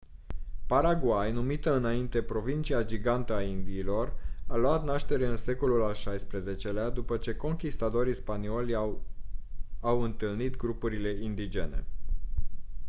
paraguay 0.67 1.31
numită 1.31 1.75
înainte 1.75 2.21
«provincia 2.21 2.83
gigantică 2.85 3.33
a 3.33 3.41
indiilor» 3.41 4.13
a 4.47 4.55
luat 4.55 4.83
naștere 4.83 5.27
în 5.27 5.37
secolul 5.37 5.83
al 5.83 5.93
xvi-lea 5.93 6.89
după 6.89 7.17
ce 7.17 7.35
conchistadorii 7.35 8.15
spanioli 8.15 8.71
i-au 8.71 9.01
au 9.79 10.01
întâlnit 10.01 10.55
grupurile 10.55 11.09
indigene. 11.23 11.85